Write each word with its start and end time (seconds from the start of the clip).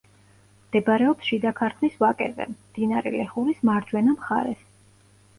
მდებარეობს 0.67 1.27
შიდა 1.31 1.49
ქართლის 1.59 1.99
ვაკეზე, 2.03 2.47
მდინარე 2.53 3.11
ლეხურის 3.17 3.61
მარჯვენა 3.71 4.15
მხარეს. 4.15 4.65